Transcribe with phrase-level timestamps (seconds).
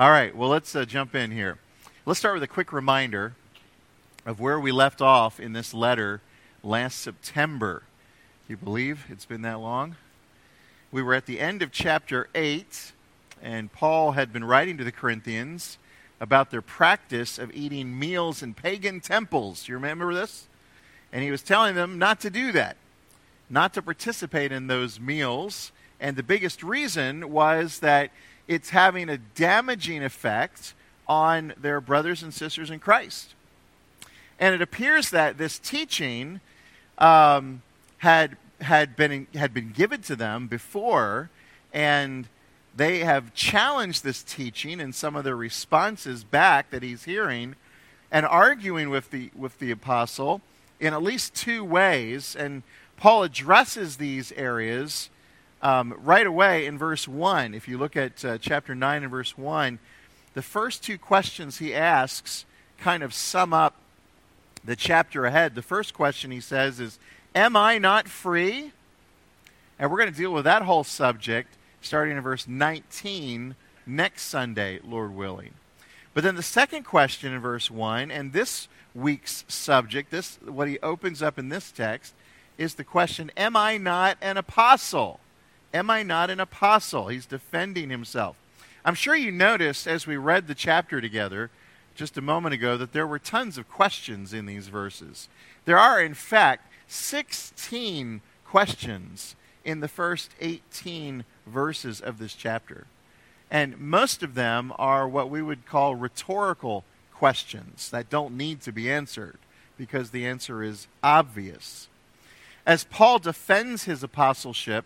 [0.00, 1.58] All right, well, let's uh, jump in here.
[2.06, 3.34] Let's start with a quick reminder
[4.24, 6.22] of where we left off in this letter
[6.62, 7.82] last September.
[8.48, 9.96] You believe it's been that long?
[10.90, 12.92] We were at the end of chapter 8,
[13.42, 15.76] and Paul had been writing to the Corinthians
[16.18, 19.64] about their practice of eating meals in pagan temples.
[19.64, 20.46] Do you remember this?
[21.12, 22.78] And he was telling them not to do that,
[23.50, 25.72] not to participate in those meals.
[26.00, 28.10] And the biggest reason was that
[28.50, 30.74] it's having a damaging effect
[31.06, 33.34] on their brothers and sisters in Christ.
[34.40, 36.40] And it appears that this teaching
[36.98, 37.62] um,
[37.98, 41.30] had, had, been, had been given to them before,
[41.72, 42.26] and
[42.74, 47.54] they have challenged this teaching and some of the responses back that he's hearing
[48.10, 50.40] and arguing with the, with the apostle
[50.80, 52.34] in at least two ways.
[52.34, 52.64] And
[52.96, 55.08] Paul addresses these areas
[55.62, 57.54] um, right away in verse 1.
[57.54, 59.78] If you look at uh, chapter 9 and verse 1,
[60.34, 62.44] the first two questions he asks
[62.78, 63.74] kind of sum up
[64.64, 65.54] the chapter ahead.
[65.54, 66.98] The first question he says is,
[67.34, 68.72] Am I not free?
[69.78, 73.54] And we're going to deal with that whole subject starting in verse 19
[73.86, 75.54] next Sunday, Lord willing.
[76.12, 80.78] But then the second question in verse 1, and this week's subject, this what he
[80.80, 82.14] opens up in this text,
[82.58, 85.20] is the question, Am I not an apostle?
[85.72, 87.08] Am I not an apostle?
[87.08, 88.36] He's defending himself.
[88.84, 91.50] I'm sure you noticed as we read the chapter together
[91.94, 95.28] just a moment ago that there were tons of questions in these verses.
[95.64, 102.86] There are, in fact, 16 questions in the first 18 verses of this chapter.
[103.50, 108.72] And most of them are what we would call rhetorical questions that don't need to
[108.72, 109.38] be answered
[109.76, 111.88] because the answer is obvious.
[112.64, 114.84] As Paul defends his apostleship,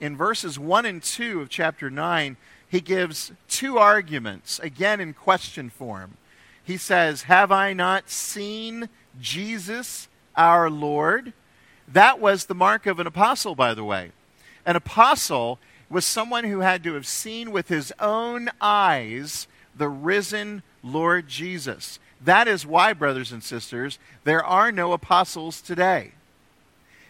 [0.00, 2.36] in verses 1 and 2 of chapter 9,
[2.68, 6.16] he gives two arguments, again in question form.
[6.62, 8.88] He says, Have I not seen
[9.20, 11.32] Jesus our Lord?
[11.86, 14.12] That was the mark of an apostle, by the way.
[14.66, 15.58] An apostle
[15.90, 19.46] was someone who had to have seen with his own eyes
[19.76, 21.98] the risen Lord Jesus.
[22.20, 26.12] That is why, brothers and sisters, there are no apostles today.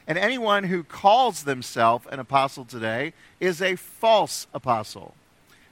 [0.06, 5.14] And anyone who calls themselves an apostle today is a false apostle.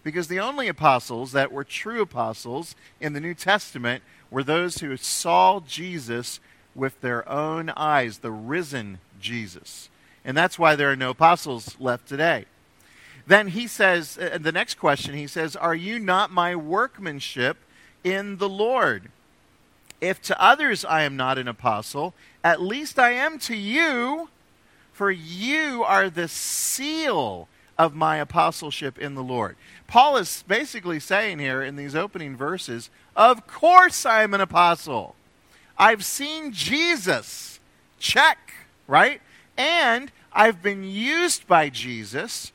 [0.03, 4.97] Because the only apostles that were true apostles in the New Testament were those who
[4.97, 6.41] saw Jesus
[6.75, 9.91] with their own eyes, the risen Jesus.
[10.25, 12.47] And that's why there are no apostles left today.
[13.27, 17.59] Then he says, uh, the next question, he says, Are you not my workmanship
[18.03, 19.11] in the Lord?
[20.03, 24.29] If to others I am not an apostle, at least I am to you,
[24.93, 27.49] for you are the seal
[27.79, 29.57] of my apostleship in the Lord.
[29.87, 35.15] Paul is basically saying here in these opening verses, Of course I am an apostle.
[35.79, 37.61] I've seen Jesus.
[38.01, 38.53] Check,
[38.89, 39.21] right?
[39.57, 42.51] And I've been used by Jesus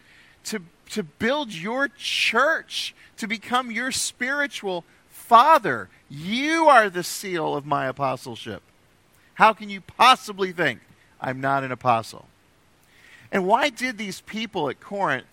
[0.46, 0.60] to,
[0.90, 4.84] to build your church, to become your spiritual
[5.28, 5.90] father.
[6.10, 8.64] You are the seal of my apostleship.
[9.34, 10.80] How can you possibly think
[11.20, 12.26] I'm not an apostle?
[13.32, 15.28] And why did these people at Corinth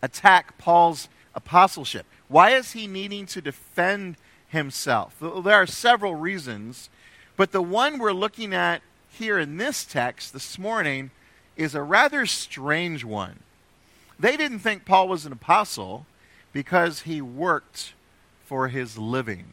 [0.00, 2.06] attack Paul's apostleship?
[2.28, 4.16] Why is he needing to defend
[4.48, 5.16] himself?
[5.20, 6.88] There are several reasons,
[7.36, 11.10] but the one we're looking at here in this text this morning
[11.56, 13.40] is a rather strange one.
[14.20, 16.06] They didn't think Paul was an apostle
[16.52, 17.94] because he worked
[18.50, 19.44] for his living.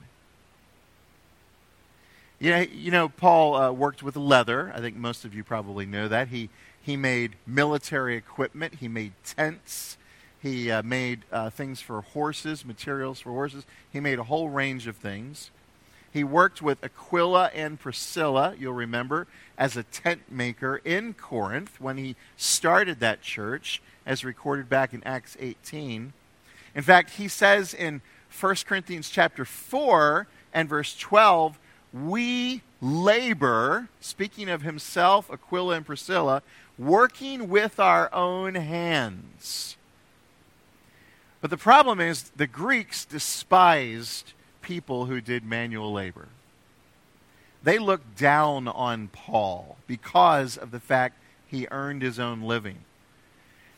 [2.41, 4.72] Know, you know Paul uh, worked with leather.
[4.74, 6.30] I think most of you probably know that.
[6.30, 6.50] He,
[6.81, 9.97] he made military equipment, he made tents,
[10.41, 13.68] he uh, made uh, things for horses, materials for horses.
[13.94, 15.52] He made a whole range of things.
[16.12, 19.28] He worked with Aquila and Priscilla, you'll remember,
[19.59, 25.03] as a tent maker in Corinth when he started that church, as recorded back in
[25.03, 26.14] Acts 18.
[26.74, 28.02] In fact, he says in
[28.40, 31.58] 1 Corinthians chapter 4 and verse 12,
[31.91, 36.44] we labor, speaking of himself, Aquila and Priscilla,
[36.78, 39.76] working with our own hands.
[41.41, 46.28] But the problem is the Greeks despised people who did manual labor.
[47.64, 51.17] They looked down on Paul because of the fact
[51.47, 52.79] he earned his own living.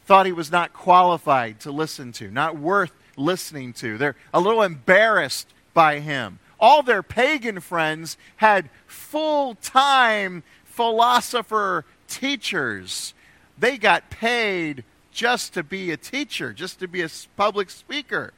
[0.06, 3.98] Thought he was not qualified to listen to, not worth listening to.
[3.98, 6.40] They're a little embarrassed by him.
[6.60, 13.14] All their pagan friends had full time philosopher teachers.
[13.58, 18.34] They got paid just to be a teacher, just to be a public speaker.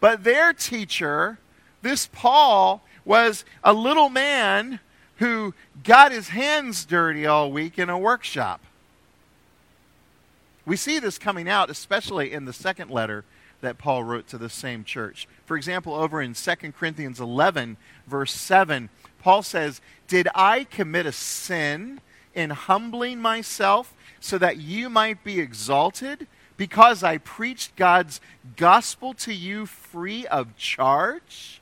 [0.00, 1.38] But their teacher,
[1.82, 4.80] this Paul, was a little man
[5.16, 5.54] who
[5.84, 8.60] got his hands dirty all week in a workshop.
[10.66, 13.24] We see this coming out, especially in the second letter
[13.60, 15.26] that Paul wrote to the same church.
[15.46, 18.88] For example, over in 2 Corinthians 11, verse 7,
[19.20, 22.00] Paul says, Did I commit a sin
[22.34, 26.26] in humbling myself so that you might be exalted?
[26.56, 28.20] Because I preached God's
[28.56, 31.60] gospel to you free of charge?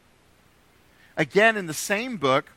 [1.17, 2.51] Again, in the same book,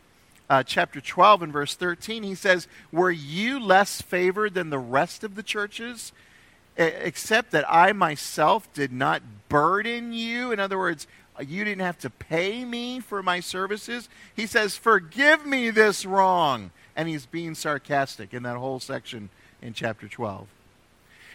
[0.49, 5.23] uh, chapter 12 and verse 13, he says, Were you less favored than the rest
[5.23, 6.11] of the churches?
[6.77, 10.51] Except that I myself did not burden you.
[10.51, 11.07] In other words,
[11.39, 14.09] you didn't have to pay me for my services.
[14.35, 16.71] He says, Forgive me this wrong.
[16.95, 19.29] And he's being sarcastic in that whole section
[19.61, 20.47] in chapter 12.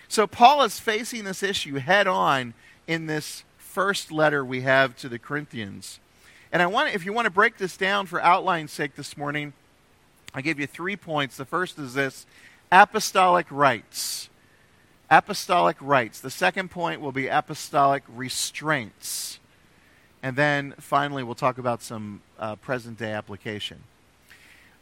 [0.09, 2.55] So Paul is facing this issue head on
[2.87, 6.01] in this first letter we have to the Corinthians.
[6.51, 9.53] And I want if you want to break this down for outline's sake this morning,
[10.35, 11.37] I give you three points.
[11.37, 12.27] The first is this
[12.73, 14.30] apostolic rights
[15.11, 16.21] apostolic rights.
[16.21, 19.41] The second point will be apostolic restraints.
[20.23, 23.83] And then finally, we'll talk about some uh, present day application.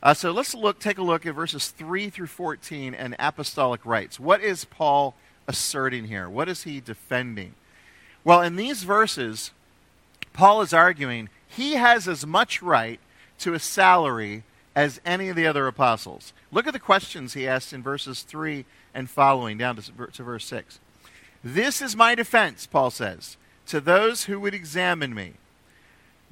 [0.02, 4.20] Uh, so let's look, take a look at verses 3 through 14 and apostolic rights.
[4.20, 5.14] What is Paul
[5.48, 6.28] asserting here?
[6.28, 7.54] What is he defending?
[8.22, 9.52] Well, in these verses,
[10.32, 13.00] Paul is arguing he has as much right
[13.40, 14.44] to a salary
[14.76, 16.32] as any of the other apostles.
[16.52, 20.44] Look at the questions he asks in verses 3 and following, down to, to verse
[20.46, 20.80] 6.
[21.42, 23.36] This is my defense, Paul says,
[23.66, 25.34] to those who would examine me.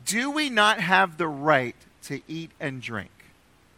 [0.04, 3.10] Do we not have the right to eat and drink?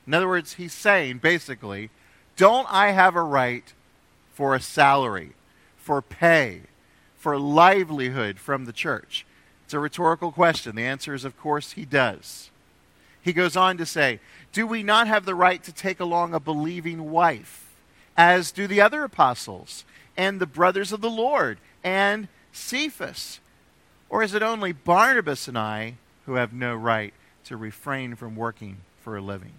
[0.06, 1.90] In other words, he's saying basically,
[2.36, 3.72] don't I have a right
[4.32, 5.32] for a salary,
[5.76, 6.62] for pay,
[7.16, 9.26] for livelihood from the church?
[9.64, 10.76] It's a rhetorical question.
[10.76, 12.50] The answer is, of course, he does.
[13.20, 14.20] He goes on to say,
[14.54, 17.68] Do we not have the right to take along a believing wife?
[18.19, 19.85] As do the other apostles
[20.17, 23.38] and the brothers of the Lord and Cephas?
[24.11, 25.94] Or is it only Barnabas and I
[26.26, 29.53] who have no right to refrain from working for a living?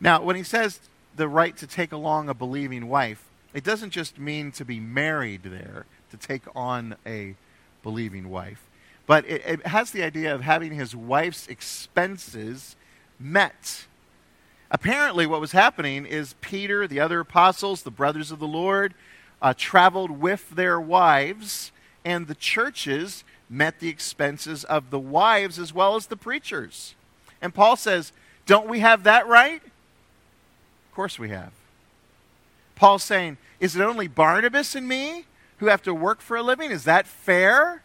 [0.00, 0.80] Now, when he says
[1.14, 5.42] the right to take along a believing wife, it doesn't just mean to be married
[5.42, 7.34] there, to take on a
[7.82, 8.62] believing wife,
[9.06, 12.76] but it, it has the idea of having his wife's expenses
[13.18, 13.86] met
[14.72, 18.94] apparently what was happening is Peter, the other apostles, the brothers of the Lord,
[19.40, 21.70] uh, traveled with their wives,
[22.04, 26.94] and the churches met the expenses of the wives as well as the preachers.
[27.40, 28.12] And Paul says,
[28.46, 29.62] Don't we have that right?
[29.62, 31.52] Of course we have.
[32.74, 35.26] Paul's saying, Is it only Barnabas and me
[35.58, 36.70] who have to work for a living?
[36.70, 37.82] Is that fair?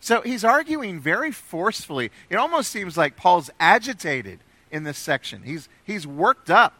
[0.00, 2.10] So he's arguing very forcefully.
[2.30, 4.38] It almost seems like Paul's agitated
[4.70, 5.42] in this section.
[5.42, 6.74] He's, he's worked up.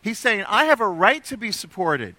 [0.00, 2.16] He's saying, I have a right to be supported.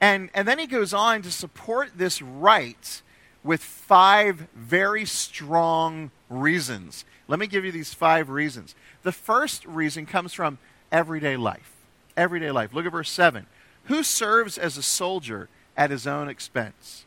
[0.00, 3.02] And, and then he goes on to support this right
[3.42, 7.04] with five very strong reasons.
[7.26, 8.74] Let me give you these five reasons.
[9.02, 10.58] The first reason comes from
[10.92, 11.72] everyday life.
[12.16, 12.74] Everyday life.
[12.74, 13.46] Look at verse 7.
[13.84, 17.06] Who serves as a soldier at his own expense?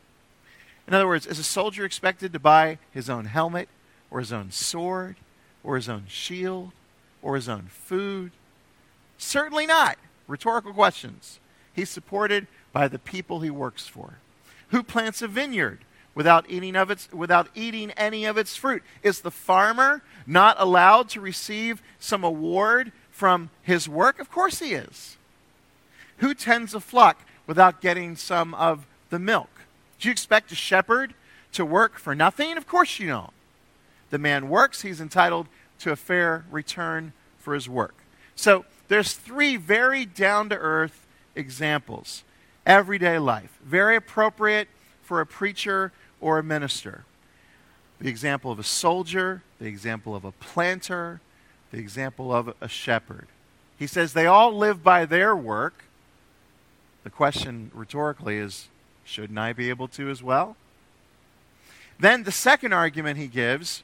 [0.88, 3.70] In other words, is a soldier expected to buy his own helmet
[4.10, 5.16] or his own sword
[5.64, 6.72] or his own shield
[7.22, 8.32] or his own food?
[9.18, 9.98] Certainly not.
[10.28, 11.40] Rhetorical questions.
[11.74, 14.16] He's supported by the people he works for.
[14.70, 15.80] Who plants a vineyard
[16.16, 18.84] without eating of its without eating any of its fruit?
[19.02, 24.20] Is the farmer not allowed to receive some award from his work?
[24.20, 25.18] Of course he is.
[26.18, 29.50] Who tends a flock without getting some of the milk?
[30.00, 31.14] Do you expect a shepherd
[31.54, 32.58] to work for nothing?
[32.58, 33.34] Of course you don't.
[34.14, 35.48] The man works, he's entitled
[35.80, 37.96] to a fair return for his work.
[38.36, 42.24] So there's three very down to earth examples.
[42.64, 44.68] Everyday life, very appropriate
[45.02, 47.06] for a preacher or a minister.
[47.98, 51.20] The example of a soldier, the example of a planter,
[51.72, 53.26] the example of a shepherd.
[53.80, 55.86] He says they all live by their work.
[57.04, 58.68] The question rhetorically is
[59.04, 60.56] shouldn't I be able to as well?
[62.00, 63.82] Then the second argument he gives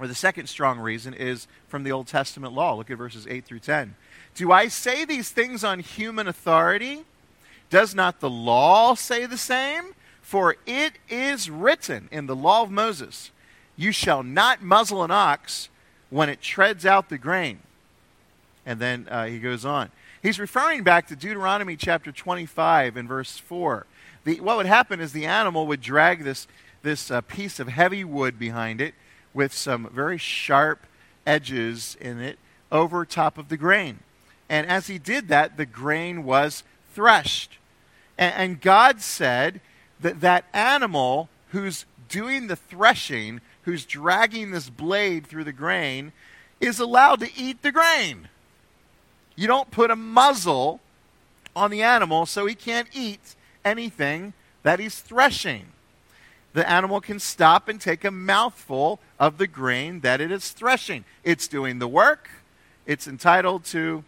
[0.00, 2.74] or the second strong reason is from the Old Testament law.
[2.74, 3.94] Look at verses 8 through 10.
[4.34, 7.04] Do I say these things on human authority?
[7.68, 9.94] Does not the law say the same?
[10.22, 13.30] For it is written in the law of Moses,
[13.76, 15.68] You shall not muzzle an ox
[16.08, 17.60] when it treads out the grain.
[18.64, 19.90] And then uh, he goes on.
[20.22, 23.86] He's referring back to Deuteronomy chapter 25 and verse 4.
[24.24, 26.46] The, what would happen is the animal would drag this
[26.82, 28.94] this uh, piece of heavy wood behind it
[29.32, 30.86] with some very sharp
[31.26, 32.38] edges in it
[32.72, 34.00] over top of the grain.
[34.48, 37.58] And as he did that, the grain was threshed.
[38.18, 39.60] And, and God said
[40.00, 46.12] that that animal who's doing the threshing, who's dragging this blade through the grain,
[46.60, 48.28] is allowed to eat the grain.
[49.36, 50.80] You don't put a muzzle
[51.54, 54.32] on the animal so he can't eat anything
[54.62, 55.66] that he's threshing.
[56.52, 61.04] The animal can stop and take a mouthful of the grain that it is threshing.
[61.22, 62.30] It's doing the work,
[62.86, 64.04] it's entitled to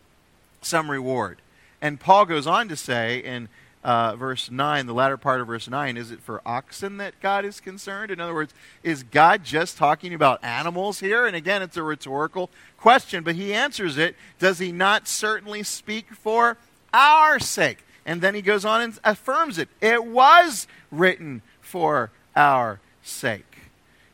[0.61, 1.39] some reward.
[1.81, 3.49] And Paul goes on to say in
[3.85, 7.45] uh, verse 9, the latter part of verse 9, is it for oxen that God
[7.45, 8.11] is concerned?
[8.11, 11.27] In other words, is God just talking about animals here?
[11.27, 14.15] And again, it's a rhetorical question, but he answers it.
[14.39, 16.57] Does he not certainly speak for
[16.95, 17.85] our sake?
[18.07, 19.69] And then he goes on and affirms it.
[19.81, 23.59] It was written for our sake.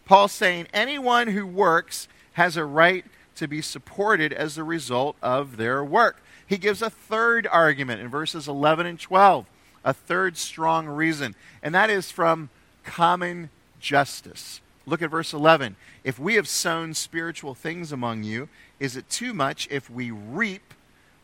[0.05, 3.05] Paul's saying anyone who works has a right
[3.37, 6.23] to be supported as a result of their work.
[6.47, 9.47] He gives a third argument in verses 11 and 12
[9.85, 12.51] a third strong reason, and that is from
[12.85, 13.49] common
[13.81, 14.61] justice.
[14.87, 15.77] Look at verse 11.
[16.05, 18.49] If we have sown spiritual things among you,
[18.81, 20.75] is it too much if we reap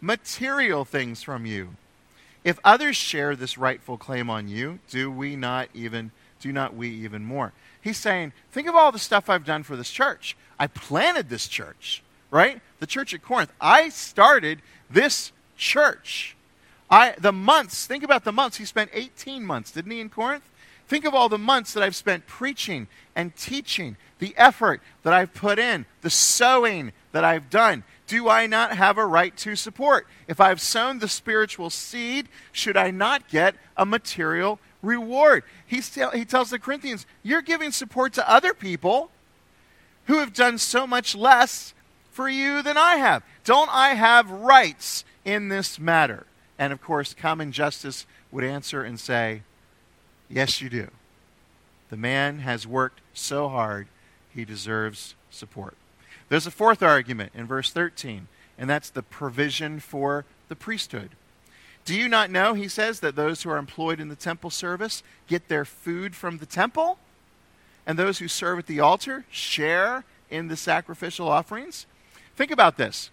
[0.00, 1.76] material things from you?
[2.44, 6.10] If others share this rightful claim on you, do we not even
[6.44, 7.54] do not we even more?
[7.80, 10.36] He's saying, think of all the stuff I've done for this church.
[10.58, 12.60] I planted this church, right?
[12.80, 13.50] The church at Corinth.
[13.62, 14.60] I started
[14.90, 16.36] this church.
[16.90, 18.58] I, the months, think about the months.
[18.58, 20.44] He spent 18 months, didn't he, in Corinth?
[20.86, 25.32] Think of all the months that I've spent preaching and teaching, the effort that I've
[25.32, 27.84] put in, the sowing that I've done.
[28.06, 30.06] Do I not have a right to support?
[30.28, 35.45] If I've sown the spiritual seed, should I not get a material reward?
[35.67, 39.11] He's tell, he tells the Corinthians, You're giving support to other people
[40.07, 41.75] who have done so much less
[42.11, 43.23] for you than I have.
[43.45, 46.26] Don't I have rights in this matter?
[46.59, 49.43] And of course, common justice would answer and say,
[50.29, 50.88] Yes, you do.
[51.91, 53.88] The man has worked so hard,
[54.33, 55.76] he deserves support.
[56.29, 61.11] There's a fourth argument in verse 13, and that's the provision for the priesthood.
[61.85, 65.03] Do you not know, he says, that those who are employed in the temple service
[65.26, 66.99] get their food from the temple?
[67.87, 71.87] And those who serve at the altar share in the sacrificial offerings?
[72.37, 73.11] Think about this.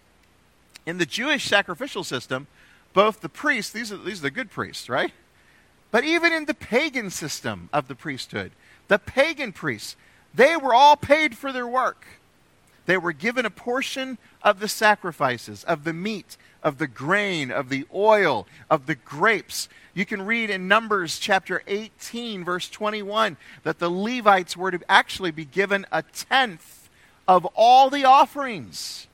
[0.86, 2.46] In the Jewish sacrificial system,
[2.94, 5.12] both the priests, these are, these are the good priests, right?
[5.90, 8.52] But even in the pagan system of the priesthood,
[8.88, 9.96] the pagan priests,
[10.34, 12.06] they were all paid for their work.
[12.86, 17.68] They were given a portion of the sacrifices, of the meat, of the grain, of
[17.68, 19.68] the oil, of the grapes.
[19.94, 25.30] You can read in Numbers chapter 18, verse 21, that the Levites were to actually
[25.30, 26.88] be given a tenth
[27.28, 29.06] of all the offerings.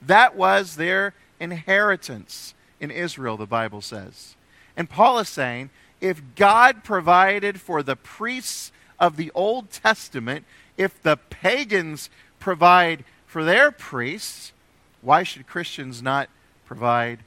[0.00, 4.36] That was their inheritance in Israel, the Bible says.
[4.76, 10.44] And Paul is saying if God provided for the priests of the Old Testament,
[10.76, 14.52] if the pagans provide for their priests,
[15.00, 16.28] why should Christians not
[16.66, 17.20] provide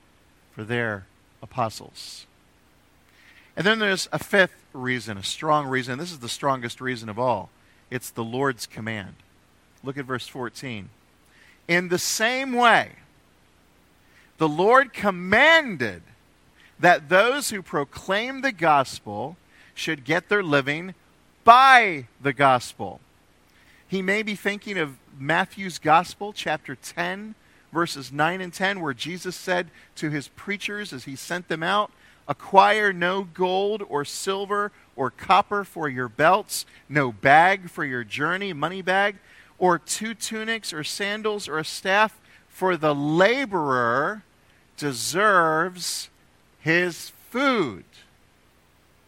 [0.51, 1.05] for their
[1.41, 2.27] apostles?
[3.55, 5.97] And then there's a fifth reason, a strong reason.
[5.97, 7.49] This is the strongest reason of all.
[7.89, 9.15] It's the Lord's command.
[9.83, 10.89] Look at verse 14.
[11.67, 12.91] In the same way,
[14.37, 16.01] the Lord commanded
[16.79, 19.35] that those who proclaim the gospel
[19.73, 20.95] should get their living
[21.43, 23.01] by the gospel.
[23.87, 27.35] He may be thinking of Matthew's gospel, chapter 10,
[27.71, 31.91] verses 9 and 10, where Jesus said to his preachers as he sent them out,
[32.27, 38.53] Acquire no gold or silver or copper for your belts, no bag for your journey,
[38.53, 39.15] money bag,
[39.57, 44.23] or two tunics or sandals or a staff, for the laborer
[44.77, 46.09] deserves
[46.59, 47.83] his food.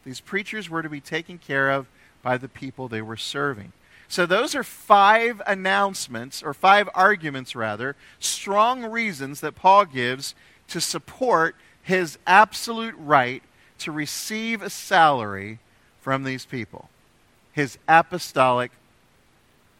[0.04, 1.88] These preachers were to be taken care of
[2.24, 3.72] by the people they were serving.
[4.12, 10.36] So, those are five announcements, or five arguments rather, strong reasons that Paul gives
[10.68, 13.42] to support his absolute right
[13.78, 15.60] to receive a salary
[16.02, 16.90] from these people.
[17.54, 18.72] His apostolic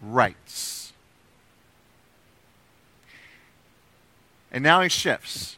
[0.02, 0.94] rights.
[4.50, 5.58] And now he shifts.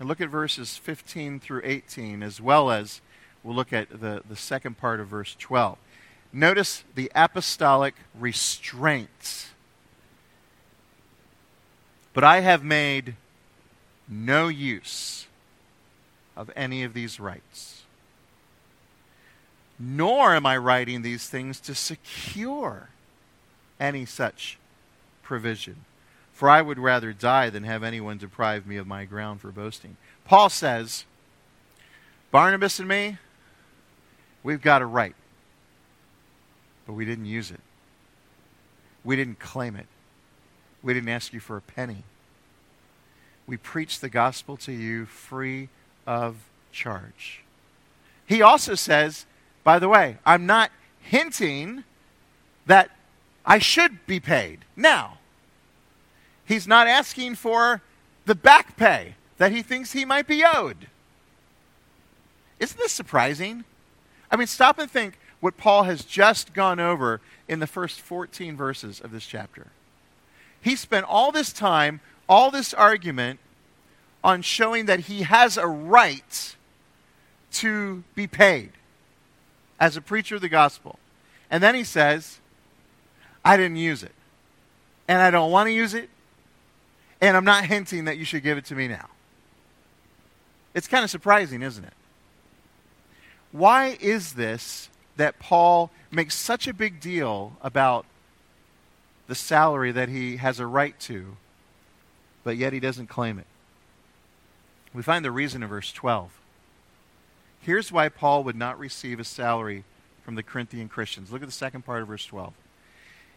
[0.00, 3.02] And look at verses 15 through 18, as well as
[3.44, 5.76] we'll look at the, the second part of verse 12.
[6.36, 9.52] Notice the apostolic restraints.
[12.12, 13.16] But I have made
[14.06, 15.28] no use
[16.36, 17.84] of any of these rights.
[19.78, 22.88] nor am I writing these things to secure
[23.78, 24.58] any such
[25.22, 25.84] provision.
[26.32, 29.96] For I would rather die than have anyone deprive me of my ground for boasting.
[30.24, 31.04] Paul says,
[32.30, 33.18] Barnabas and me,
[34.42, 35.14] we've got a right,
[36.86, 37.60] but we didn't use it.
[39.04, 39.86] We didn't claim it.
[40.82, 42.04] We didn't ask you for a penny.
[43.46, 45.68] We preached the gospel to you free
[46.06, 46.36] of
[46.72, 47.42] charge.
[48.26, 49.26] He also says,
[49.64, 51.84] by the way, I'm not hinting
[52.66, 52.90] that
[53.44, 55.18] I should be paid now.
[56.44, 57.82] He's not asking for
[58.24, 60.88] the back pay that he thinks he might be owed.
[62.58, 63.64] Isn't this surprising?
[64.30, 68.56] I mean, stop and think what Paul has just gone over in the first 14
[68.56, 69.68] verses of this chapter.
[70.60, 73.38] He spent all this time, all this argument
[74.24, 76.56] on showing that he has a right
[77.52, 78.72] to be paid
[79.78, 80.98] as a preacher of the gospel.
[81.50, 82.40] And then he says,
[83.44, 84.12] I didn't use it.
[85.06, 86.10] And I don't want to use it.
[87.20, 89.08] And I'm not hinting that you should give it to me now.
[90.74, 91.94] It's kind of surprising, isn't it?
[93.52, 98.06] Why is this that Paul makes such a big deal about
[99.26, 101.36] the salary that he has a right to,
[102.44, 103.46] but yet he doesn't claim it?
[104.94, 106.30] We find the reason in verse 12.
[107.60, 109.84] Here's why Paul would not receive a salary
[110.22, 111.32] from the Corinthian Christians.
[111.32, 112.52] Look at the second part of verse 12.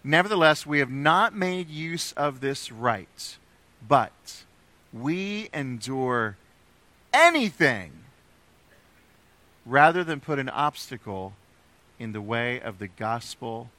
[0.04, 3.38] Nevertheless, we have not made use of this right,
[3.86, 4.44] but
[4.94, 6.38] we endure
[7.14, 7.92] anything
[9.66, 11.34] rather than put an obstacle
[12.00, 13.70] in the way of the gospel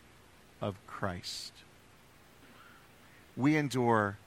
[0.61, 1.53] of Christ.
[3.37, 4.19] We endure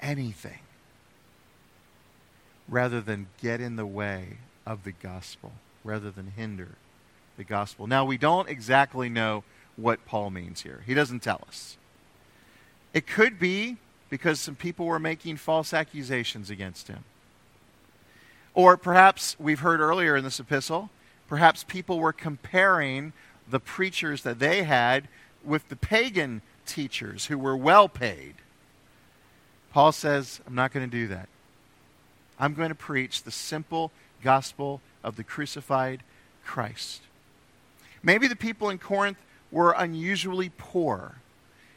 [0.00, 0.58] anything
[2.68, 5.52] rather than get in the way of the gospel
[5.84, 6.70] rather than hinder
[7.36, 7.86] the gospel.
[7.86, 9.44] Now, we don't exactly know
[9.76, 10.82] what Paul means here.
[10.86, 11.76] He doesn't tell us.
[12.92, 13.76] It could be
[14.10, 17.04] because some people were making false accusations against him.
[18.54, 20.88] Or perhaps we've heard earlier in this epistle,
[21.28, 23.12] perhaps people were comparing
[23.48, 25.08] the preachers that they had
[25.44, 28.34] with the pagan teachers who were well paid.
[29.72, 31.28] Paul says, I'm not going to do that.
[32.38, 36.02] I'm going to preach the simple gospel of the crucified
[36.44, 37.02] Christ.
[38.02, 39.18] Maybe the people in Corinth
[39.50, 41.16] were unusually poor.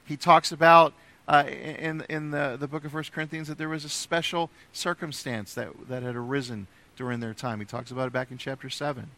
[0.05, 0.93] He talks about
[1.27, 5.53] uh, in, in the, the book of 1 Corinthians that there was a special circumstance
[5.53, 7.59] that, that had arisen during their time.
[7.59, 9.09] He talks about it back in chapter 7.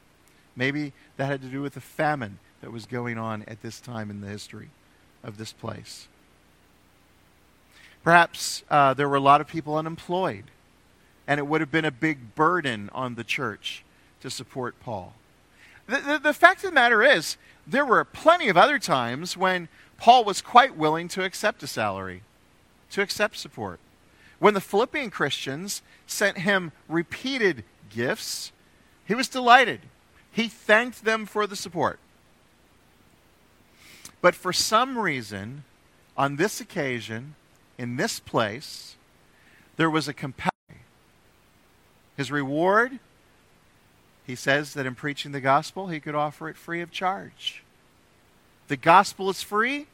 [0.56, 4.10] Maybe that had to do with the famine that was going on at this time
[4.10, 4.70] in the history
[5.24, 6.08] of this place.
[8.04, 10.46] Perhaps uh, there were a lot of people unemployed
[11.28, 13.84] and it would have been a big burden on the church
[14.22, 15.14] to support Paul.
[15.88, 19.68] The, the, the, fact of the matter is, there were plenty of other times when
[19.98, 22.24] Paul was quite willing to accept a salary,
[22.92, 23.80] to accept support.
[24.40, 28.52] When the Philippian Christians sent him repeated gifts,
[29.06, 29.82] he was delighted.
[30.32, 32.00] He thanked them for the support.
[34.22, 35.64] But for some reason,
[36.16, 37.36] on this occasion,
[37.78, 38.96] in this place,
[39.78, 40.52] there was a compelling
[42.22, 43.00] his reward,
[44.28, 47.64] he says that in preaching the gospel, he could offer it free of charge.
[48.68, 49.88] The gospel is free.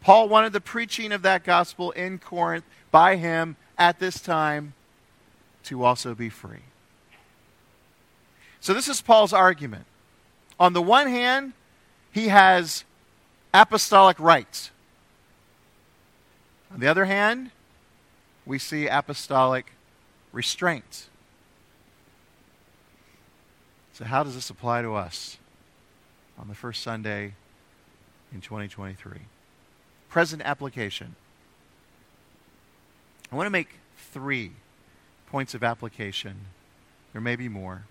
[0.00, 4.74] Paul wanted the preaching of that gospel in Corinth by him at this time
[5.64, 6.64] to also be free.
[8.66, 9.86] So, this is Paul's argument.
[10.58, 11.52] On the one hand,
[12.10, 12.82] he has
[13.54, 14.72] apostolic rights.
[16.74, 17.52] On the other hand,
[18.44, 19.70] we see apostolic
[20.32, 21.08] restraints.
[23.92, 25.36] So, how does this apply to us
[26.36, 27.34] on the first Sunday
[28.34, 29.20] in 2023?
[30.08, 31.14] Present application.
[33.30, 34.50] I want to make three
[35.28, 36.46] points of application.
[37.12, 37.84] There may be more.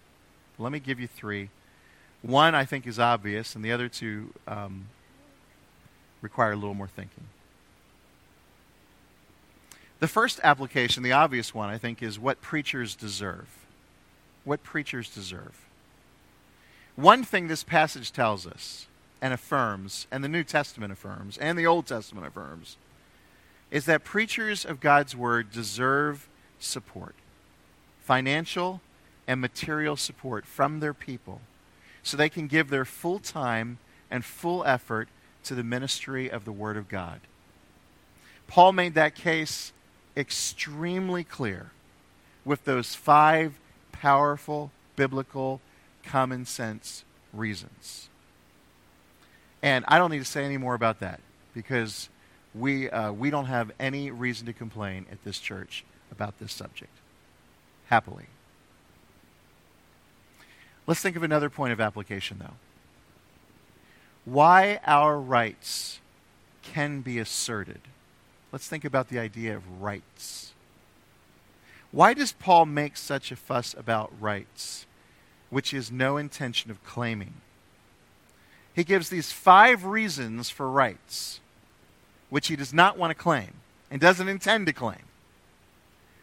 [0.58, 1.50] Let me give you three.
[2.22, 4.88] One I think is obvious, and the other two um,
[6.22, 7.26] require a little more thinking.
[10.00, 13.48] The first application, the obvious one, I think, is what preachers deserve.
[14.44, 15.66] What preachers deserve.
[16.96, 18.88] One thing this passage tells us
[19.22, 22.78] and affirms, and the New Testament affirms, and the Old Testament affirms,
[23.72, 26.28] is that preachers of God's Word deserve
[26.60, 27.16] support
[28.02, 28.82] financial
[29.28, 31.42] and material support from their people
[32.04, 33.80] so they can give their full time
[34.12, 35.10] and full effort
[35.44, 37.22] to the ministry of the Word of God.
[38.48, 39.74] Paul made that case
[40.16, 41.72] extremely clear
[42.44, 43.54] with those five
[43.92, 45.62] powerful biblical
[46.04, 48.10] common sense reasons.
[49.62, 51.20] And I don't need to say any more about that
[51.54, 52.10] because
[52.54, 56.92] we, uh, we don't have any reason to complain at this church about this subject.
[57.88, 58.26] Happily.
[60.88, 62.54] Let's think of another point of application, though.
[64.26, 66.00] Why our rights
[66.66, 67.82] can be asserted.
[68.52, 70.54] Let's think about the idea of rights.
[71.92, 74.86] Why does Paul make such a fuss about rights,
[75.50, 77.36] which he has no intention of claiming?
[78.74, 81.40] He gives these five reasons for rights,
[82.30, 83.54] which he does not want to claim
[83.90, 85.04] and doesn't intend to claim.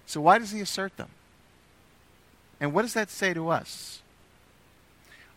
[0.04, 1.08] So, why does he assert them?
[2.60, 4.01] And what does that say to us?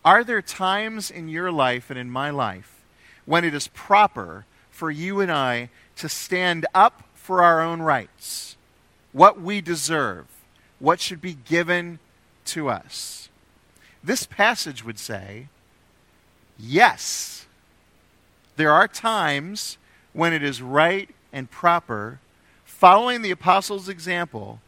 [0.05, 2.83] Are there times in your life and in my life
[3.25, 8.55] when it is proper for you and I to stand up for our own rights?
[9.15, 10.25] what we deserve,
[10.77, 11.99] what should be given
[12.43, 13.29] to us.
[14.03, 15.47] This passage would say,
[16.59, 17.45] yes,
[18.57, 19.77] there are times
[20.11, 22.19] when it is right and proper,
[22.65, 24.59] following the apostles' example,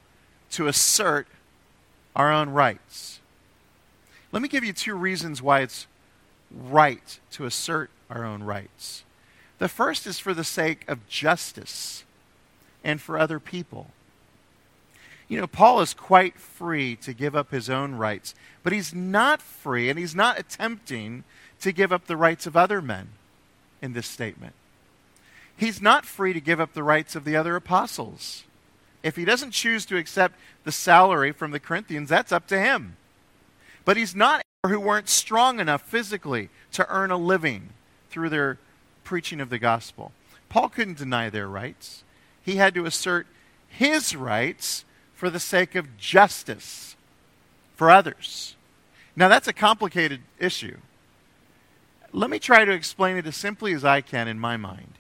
[0.52, 1.28] to assert
[2.16, 3.17] our own rights.
[4.32, 5.88] Let me give you two reasons why it's
[6.52, 9.04] right to assert our own rights.
[9.60, 12.04] The first is for the sake of justice
[12.84, 13.88] and for other people.
[15.28, 19.42] You know, Paul is quite free to give up his own rights, but he's not
[19.42, 21.24] free and he's not attempting
[21.60, 23.10] to give up the rights of other men
[23.82, 24.54] in this statement.
[25.56, 28.44] He's not free to give up the rights of the other apostles.
[29.04, 32.96] If he doesn't choose to accept the salary from the Corinthians, that's up to him.
[33.88, 37.70] But he's not or who weren't strong enough physically to earn a living
[38.10, 38.60] through their
[39.06, 40.12] preaching of the gospel.
[40.50, 42.04] Paul couldn't deny their rights.
[42.42, 43.28] He had to assert
[43.70, 46.98] his rights for the sake of justice
[47.78, 48.58] for others.
[49.16, 50.80] Now, that's a complicated issue.
[52.12, 54.96] Let me try to explain it as simply as I can in my mind.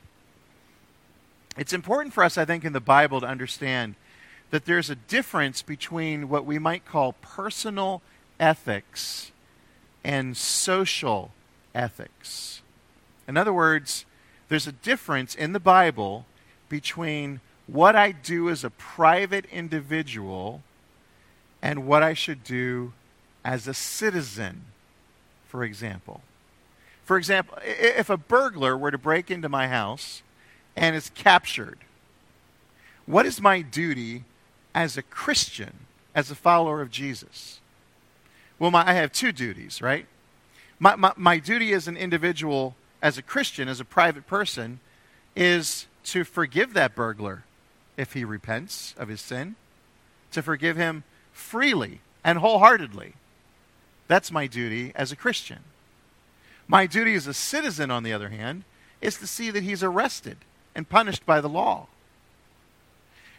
[1.57, 3.95] It's important for us, I think, in the Bible to understand
[4.49, 8.01] that there's a difference between what we might call personal
[8.39, 9.31] ethics
[10.03, 11.31] and social
[11.73, 12.61] ethics.
[13.27, 14.05] In other words,
[14.49, 16.25] there's a difference in the Bible
[16.69, 20.63] between what I do as a private individual
[21.61, 22.93] and what I should do
[23.43, 24.63] as a citizen,
[25.47, 26.21] for example.
[27.03, 30.23] For example, if a burglar were to break into my house
[30.75, 31.79] and is captured,
[33.05, 34.23] what is my duty
[34.75, 35.73] as a Christian,
[36.13, 37.59] as a follower of Jesus?
[38.59, 40.05] Well, my, I have two duties, right?
[40.79, 44.79] My, my, my duty as an individual, as a Christian, as a private person,
[45.35, 47.43] is to forgive that burglar
[47.97, 49.55] if he repents of his sin,
[50.31, 53.13] to forgive him freely and wholeheartedly.
[54.07, 55.59] That's my duty as a Christian.
[56.67, 58.63] My duty as a citizen, on the other hand,
[59.01, 60.37] is to see that he's arrested
[60.75, 61.87] and punished by the law.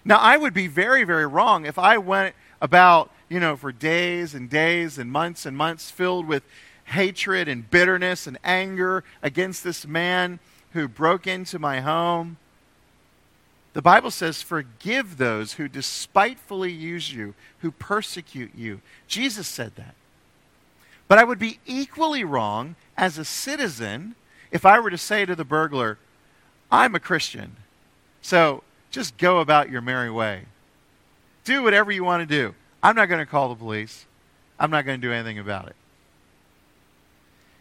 [0.05, 4.35] Now, I would be very, very wrong if I went about, you know, for days
[4.35, 6.43] and days and months and months filled with
[6.85, 10.39] hatred and bitterness and anger against this man
[10.73, 12.39] who broke into my home
[13.79, 18.81] the Bible says, Forgive those who despitefully use you, who persecute you.
[19.07, 19.95] Jesus said that.
[21.07, 24.17] But I would be equally wrong as a citizen
[24.51, 25.97] if I were to say to the burglar,
[26.73, 27.55] I'm a Christian,
[28.21, 30.47] so just go about your merry way.
[31.45, 32.57] Do whatever you want to do.
[32.83, 34.07] I'm not going to call the police.
[34.59, 35.77] I'm not going to do anything about it.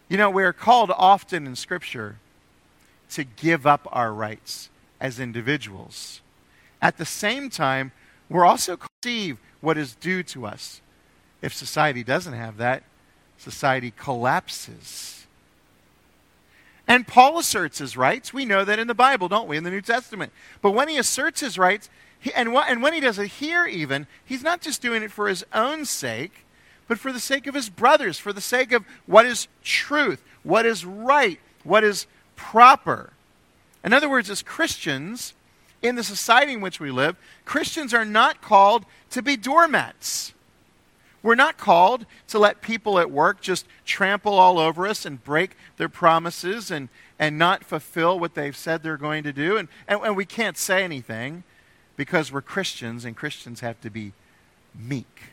[0.10, 2.18] You know, we are called often in Scripture
[3.12, 6.22] to give up our rights as individuals.
[6.82, 7.92] At the same time,
[8.30, 10.82] we're also called to receive what is due to us.
[11.42, 12.84] If society doesn't have that,
[13.38, 15.28] society collapses.
[16.88, 18.34] And Paul asserts his rights.
[18.34, 20.32] We know that in the Bible, don't we, in the New Testament.
[20.62, 23.66] But when he asserts his rights, he, and, wh- and when he does it here,
[23.66, 26.46] even, he's not just doing it for his own sake,
[26.88, 30.66] but for the sake of his brothers, for the sake of what is truth, what
[30.66, 33.12] is right, what is proper.
[33.84, 35.34] In other words, as Christians,
[35.82, 40.34] in the society in which we live, Christians are not called to be doormats.
[41.24, 45.58] We're not called to let people at work just trample all over us and break
[45.78, 49.58] their promises and, and not fulfill what they've said they're going to do.
[49.58, 51.44] And, and, and we can't say anything
[51.98, 54.14] because we're Christians and Christians have to be
[54.74, 55.24] meek.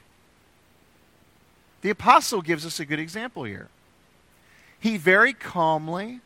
[1.82, 3.68] The apostle gives us a good example here.
[4.80, 6.20] He very calmly,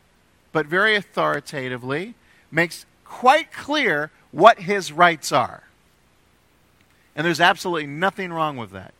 [0.51, 2.15] but very authoritatively,
[2.49, 5.63] makes quite clear what his rights are.
[7.15, 8.93] And there's absolutely nothing wrong with that.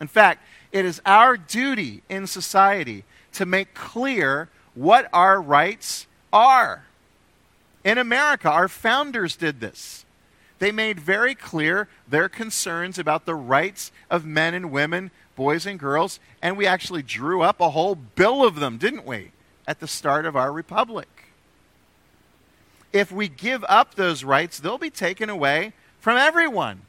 [0.00, 6.84] In fact, it is our duty in society to make clear what our rights are.
[7.84, 10.05] In America, our founders did this.
[10.58, 15.78] They made very clear their concerns about the rights of men and women, boys and
[15.78, 19.32] girls, and we actually drew up a whole bill of them, didn't we,
[19.66, 21.08] at the start of our republic.
[22.92, 26.82] If we give up those rights, they'll be taken away from everyone,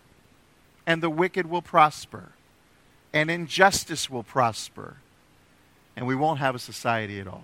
[0.86, 2.30] and the wicked will prosper,
[3.12, 4.98] and injustice will prosper,
[5.98, 7.44] and we won't have a society at all.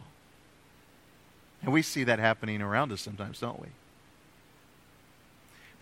[1.62, 3.68] And we see that happening around us sometimes, don't we?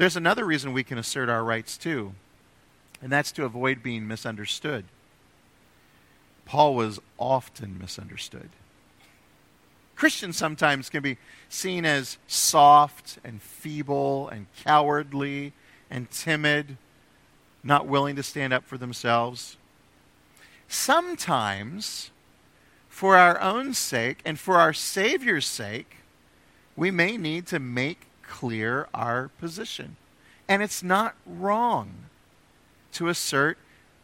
[0.01, 2.13] There's another reason we can assert our rights too,
[3.03, 4.85] and that's to avoid being misunderstood.
[6.43, 8.49] Paul was often misunderstood.
[9.95, 15.53] Christians sometimes can be seen as soft and feeble and cowardly
[15.91, 16.77] and timid,
[17.63, 19.55] not willing to stand up for themselves.
[20.67, 22.09] Sometimes,
[22.89, 25.97] for our own sake and for our Savior's sake,
[26.75, 29.97] we may need to make clear our position.
[30.47, 32.05] And it's not wrong
[32.93, 33.57] to assert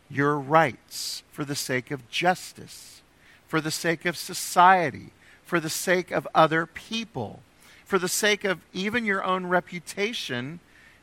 [0.09, 3.01] your rights for the sake of justice,
[3.47, 5.11] for the sake of society,
[5.45, 7.39] for the sake of other people,
[7.85, 10.59] for the sake of even your own reputation,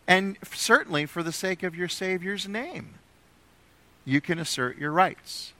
[0.06, 2.94] and certainly for the sake of your Savior's name.
[4.04, 5.54] You can assert your rights.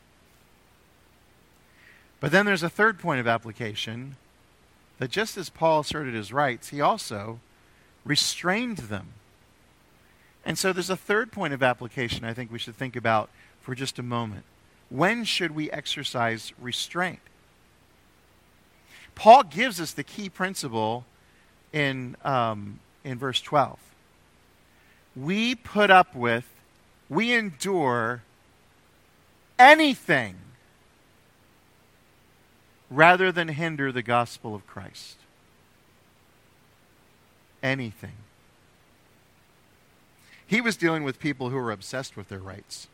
[2.20, 4.16] But then there's a third point of application
[4.98, 7.40] that just as Paul asserted his rights, he also
[8.04, 9.08] restrained them.
[10.44, 13.30] And so there's a third point of application I think we should think about
[13.62, 14.44] for just a moment.
[14.90, 17.20] When should we exercise restraint?
[19.14, 21.04] Paul gives us the key principle
[21.72, 23.78] in, um, in verse 12.
[25.16, 26.46] We put up with,
[27.08, 28.22] we endure
[29.58, 30.36] anything
[32.90, 35.16] rather than hinder the gospel of Christ
[37.64, 38.12] anything.
[40.46, 42.86] He was dealing with people who were obsessed with their rights.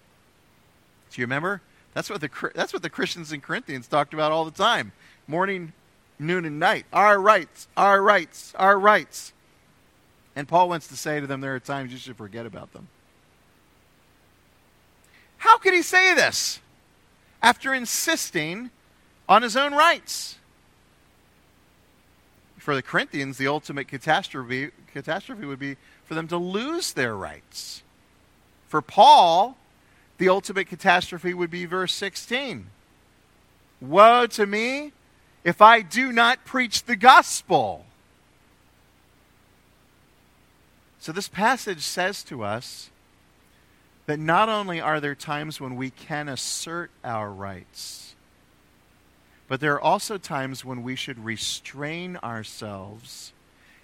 [1.11, 1.61] Do you remember?
[1.92, 4.92] That's what the, that's what the Christians in Corinthians talked about all the time
[5.26, 5.72] morning,
[6.18, 6.87] noon, and night.
[6.92, 9.33] Our rights, our rights, our rights.
[10.35, 12.88] And Paul wants to say to them, there are times you should forget about them.
[15.38, 16.61] How could he say this
[17.42, 18.70] after insisting
[19.28, 20.37] on his own rights?
[22.61, 27.83] For the Corinthians, the ultimate catastrophe, catastrophe would be for them to lose their rights.
[28.68, 29.57] For Paul,
[30.18, 32.66] the ultimate catastrophe would be verse 16
[33.81, 34.92] Woe to me
[35.42, 37.87] if I do not preach the gospel.
[40.99, 42.90] So, this passage says to us
[44.05, 48.14] that not only are there times when we can assert our rights,
[49.50, 53.32] but there are also times when we should restrain ourselves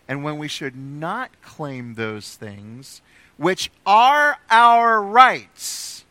[0.07, 3.02] and when we should not claim those things
[3.37, 6.05] which are our rights.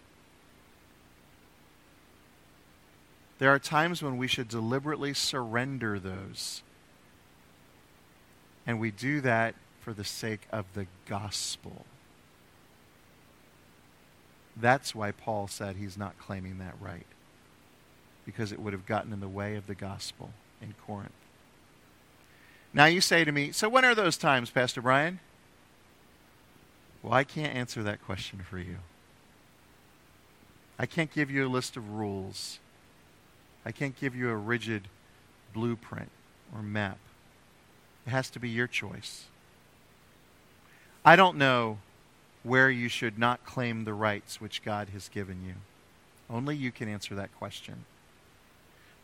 [3.40, 6.62] There are times when we should deliberately surrender those.
[8.68, 11.86] And we do that for the sake of the gospel.
[14.58, 17.06] That's why Paul said he's not claiming that right
[18.26, 21.12] because it would have gotten in the way of the gospel in Corinth.
[22.74, 25.20] Now you say to me, so when are those times, Pastor Brian?
[27.02, 28.78] Well, I can't answer that question for you.
[30.78, 32.60] I can't give you a list of rules.
[33.66, 34.88] I can't give you a rigid
[35.54, 36.10] blueprint
[36.54, 36.98] or map.
[38.06, 39.26] It has to be your choice.
[41.06, 41.78] I don't know
[42.44, 45.54] where you should not claim the rights which God has given you.
[46.30, 47.86] Only you can answer that question.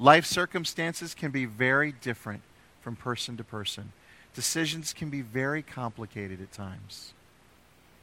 [0.02, 2.42] Life circumstances can be very different
[2.82, 3.92] from person to person.
[4.34, 7.14] Decisions can be very complicated at times.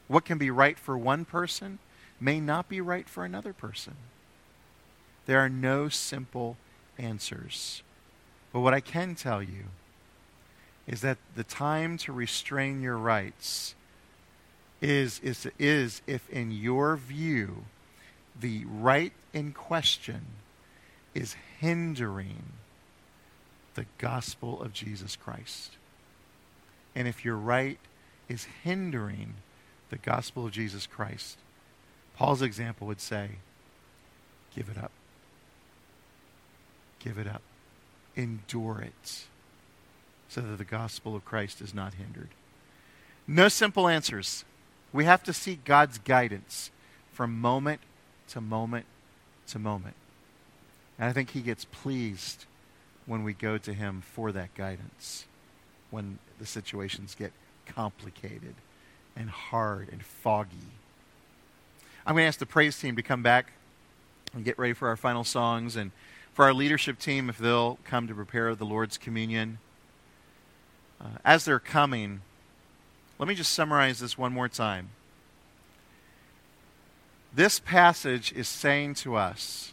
[0.06, 1.80] What can be right for one person
[2.20, 3.96] may not be right for another person.
[5.26, 6.56] There are no simple
[6.98, 7.82] answers.
[8.52, 9.64] But what I can tell you
[10.86, 13.74] is that the time to restrain your rights
[14.80, 17.64] is, is, is if, in your view,
[18.40, 20.26] the right in question
[21.18, 22.52] is hindering
[23.74, 25.72] the gospel of Jesus Christ.
[26.94, 27.78] And if you're right,
[28.28, 29.34] is hindering
[29.90, 31.38] the gospel of Jesus Christ,
[32.16, 33.30] Paul's example would say,
[34.54, 34.92] give it up.
[37.00, 37.42] Give it up.
[38.14, 39.24] Endure it
[40.28, 42.28] so that the gospel of Christ is not hindered.
[43.26, 44.44] No simple answers.
[44.92, 46.70] We have to seek God's guidance
[47.12, 47.80] from moment
[48.28, 48.86] to moment
[49.48, 49.94] to moment.
[50.98, 52.46] And I think he gets pleased
[53.06, 55.26] when we go to Him for that guidance,
[55.90, 57.32] when the situations get
[57.66, 58.54] complicated
[59.16, 60.72] and hard and foggy.
[62.06, 63.52] I'm going to ask the praise team to come back
[64.34, 65.90] and get ready for our final songs, and
[66.34, 69.58] for our leadership team, if they'll come to prepare the Lord's communion.
[71.00, 72.20] Uh, as they're coming,
[73.18, 74.90] let me just summarize this one more time.
[77.34, 79.72] This passage is saying to us,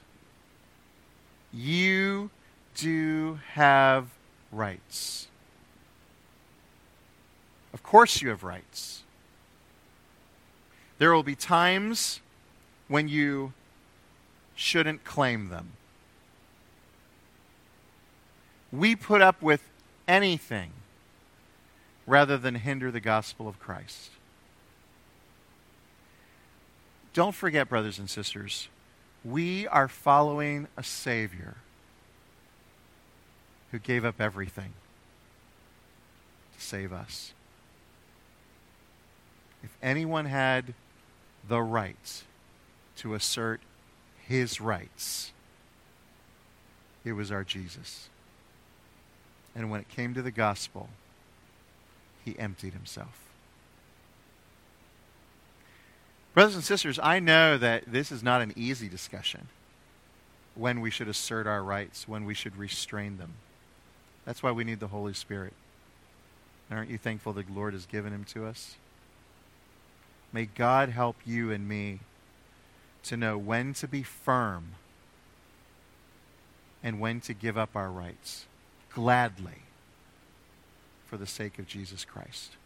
[1.56, 2.30] you
[2.76, 4.10] do have
[4.52, 5.28] rights.
[7.74, 9.04] Of course, you have rights.
[10.98, 12.20] There will be times
[12.88, 13.54] when you
[14.56, 15.72] shouldn't claim them.
[18.72, 19.62] We put up with
[20.08, 20.72] anything
[22.06, 24.12] rather than hinder the gospel of Christ.
[27.13, 28.68] Don't forget, brothers and sisters,
[29.25, 31.55] we are following a Savior
[33.71, 34.73] who gave up everything
[36.55, 37.33] to save us.
[39.63, 40.75] If anyone had
[41.47, 42.23] the right
[42.97, 43.61] to assert
[44.27, 45.31] his rights,
[47.03, 48.09] it was our Jesus.
[49.55, 50.89] And when it came to the gospel,
[52.23, 53.24] he emptied himself.
[56.36, 59.48] Brothers and sisters, I know that this is not an easy discussion
[60.54, 63.36] when we should assert our rights, when we should restrain them.
[64.26, 65.54] That's why we need the Holy Spirit.
[66.69, 68.76] Aren't you thankful the Lord has given him to us?
[70.34, 72.00] May God help you and me
[73.04, 74.74] to know when to be firm
[76.84, 78.45] and when to give up our rights
[78.93, 79.62] gladly
[81.08, 82.58] for the sake of Jesus Christ.